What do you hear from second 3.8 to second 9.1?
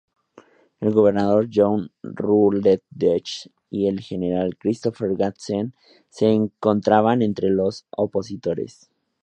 el general Christopher Gadsden se encontraban entre los opositores.